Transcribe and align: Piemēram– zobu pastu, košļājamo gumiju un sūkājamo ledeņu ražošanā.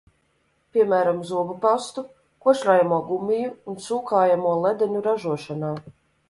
Piemēram– 0.75 1.17
zobu 1.31 1.57
pastu, 1.65 2.03
košļājamo 2.45 2.99
gumiju 3.11 3.53
un 3.73 3.79
sūkājamo 3.89 4.55
ledeņu 4.65 5.05
ražošanā. 5.11 5.73